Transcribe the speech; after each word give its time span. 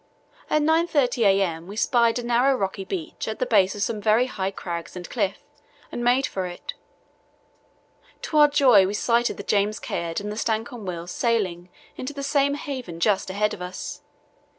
At 0.49 0.63
9.30 0.63 1.25
a.m. 1.27 1.67
we 1.67 1.75
spied 1.75 2.17
a 2.17 2.23
narrow, 2.23 2.55
rocky 2.55 2.83
beach 2.83 3.27
at 3.27 3.37
the 3.37 3.45
base 3.45 3.75
of 3.75 3.83
some 3.83 4.01
very 4.01 4.25
high 4.25 4.49
crags 4.49 4.95
and 4.95 5.07
cliff, 5.07 5.43
and 5.91 6.03
made 6.03 6.25
for 6.25 6.47
it. 6.47 6.73
To 8.23 8.37
our 8.37 8.47
joy, 8.47 8.87
we 8.87 8.95
sighted 8.95 9.37
the 9.37 9.43
James 9.43 9.77
Caird 9.79 10.19
and 10.19 10.31
the 10.31 10.37
Stancomb 10.37 10.87
Wills 10.87 11.11
sailing 11.11 11.69
into 11.97 12.13
the 12.13 12.23
same 12.23 12.55
haven 12.55 12.99
just 12.99 13.29
ahead 13.29 13.53
of 13.53 13.61
us. 13.61 14.01